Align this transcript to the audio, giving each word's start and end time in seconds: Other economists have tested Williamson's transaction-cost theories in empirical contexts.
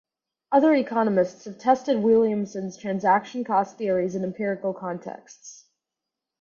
Other 0.51 0.73
economists 0.73 1.45
have 1.45 1.59
tested 1.59 1.99
Williamson's 1.99 2.75
transaction-cost 2.75 3.77
theories 3.77 4.15
in 4.15 4.23
empirical 4.23 4.73
contexts. 4.73 5.67